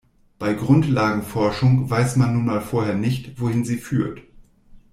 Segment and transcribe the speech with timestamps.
[0.39, 4.23] Bei Grundlagenforschung weiß man nun mal vorher nicht, wohin sie führt.